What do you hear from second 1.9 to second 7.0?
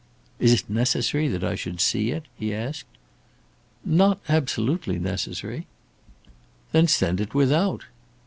it?" he asked. "Not absolutely necessary." "Then